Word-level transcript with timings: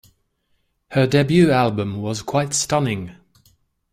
Her 0.89 1.05
debut 1.05 1.51
album 1.51 2.01
was 2.01 2.23
quite 2.23 2.55
stunning. 2.55 3.13